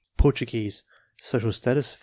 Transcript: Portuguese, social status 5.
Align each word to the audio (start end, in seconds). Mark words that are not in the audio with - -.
Portuguese, 0.17 0.83
social 1.21 1.51
status 1.53 1.91
5. 1.93 1.99